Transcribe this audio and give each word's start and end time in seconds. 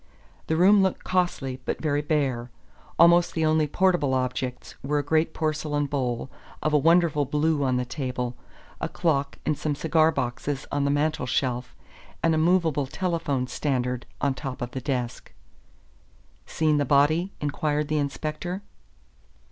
The 0.47 0.55
room 0.57 0.81
looked 0.81 1.03
costly 1.03 1.61
but 1.63 1.79
very 1.79 2.01
bare. 2.01 2.49
Almost 2.97 3.35
the 3.35 3.45
only 3.45 3.67
portable 3.67 4.15
objects 4.15 4.73
were 4.81 4.97
a 4.97 5.03
great 5.03 5.31
porcelain 5.31 5.85
bowl 5.85 6.31
of 6.63 6.73
a 6.73 6.77
wonderful 6.79 7.23
blue 7.23 7.63
on 7.63 7.77
the 7.77 7.85
table, 7.85 8.35
a 8.79 8.89
clock 8.89 9.37
and 9.45 9.55
some 9.55 9.75
cigar 9.75 10.11
boxes 10.11 10.65
on 10.71 10.85
the 10.85 10.89
mantel 10.89 11.27
shelf, 11.27 11.75
and 12.23 12.33
a 12.33 12.39
movable 12.39 12.87
telephone 12.87 13.45
standard 13.45 14.07
on 14.19 14.31
the 14.33 14.39
top 14.41 14.63
of 14.63 14.71
the 14.71 14.81
desk. 14.81 15.33
"Seen 16.47 16.77
the 16.77 16.83
body?" 16.85 17.31
inquired 17.39 17.87
the 17.87 17.99
inspector. 17.99 18.63